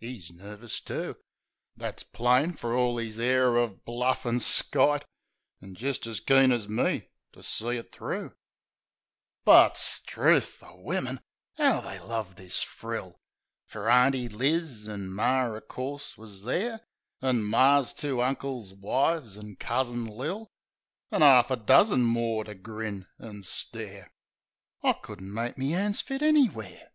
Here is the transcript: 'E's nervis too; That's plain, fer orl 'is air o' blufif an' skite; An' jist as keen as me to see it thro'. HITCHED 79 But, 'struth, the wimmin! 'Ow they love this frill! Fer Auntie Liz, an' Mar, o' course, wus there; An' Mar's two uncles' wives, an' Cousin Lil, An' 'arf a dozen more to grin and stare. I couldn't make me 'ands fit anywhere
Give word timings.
'E's 0.00 0.30
nervis 0.30 0.80
too; 0.80 1.14
That's 1.76 2.02
plain, 2.02 2.54
fer 2.54 2.72
orl 2.72 2.98
'is 2.98 3.20
air 3.20 3.58
o' 3.58 3.68
blufif 3.68 4.24
an' 4.24 4.40
skite; 4.40 5.04
An' 5.60 5.74
jist 5.74 6.06
as 6.06 6.18
keen 6.18 6.50
as 6.50 6.66
me 6.66 7.10
to 7.34 7.42
see 7.42 7.76
it 7.76 7.92
thro'. 7.92 8.22
HITCHED 8.22 8.32
79 8.32 8.32
But, 9.44 9.76
'struth, 9.76 10.60
the 10.60 10.72
wimmin! 10.74 11.20
'Ow 11.58 11.82
they 11.82 12.00
love 12.00 12.36
this 12.36 12.62
frill! 12.62 13.20
Fer 13.66 13.90
Auntie 13.90 14.30
Liz, 14.30 14.88
an' 14.88 15.10
Mar, 15.12 15.54
o' 15.56 15.60
course, 15.60 16.16
wus 16.16 16.44
there; 16.44 16.80
An' 17.20 17.42
Mar's 17.42 17.92
two 17.92 18.22
uncles' 18.22 18.72
wives, 18.72 19.36
an' 19.36 19.56
Cousin 19.56 20.06
Lil, 20.06 20.50
An' 21.10 21.22
'arf 21.22 21.50
a 21.50 21.56
dozen 21.56 22.00
more 22.02 22.44
to 22.44 22.54
grin 22.54 23.08
and 23.18 23.44
stare. 23.44 24.10
I 24.82 24.94
couldn't 24.94 25.34
make 25.34 25.58
me 25.58 25.74
'ands 25.74 26.00
fit 26.00 26.22
anywhere 26.22 26.92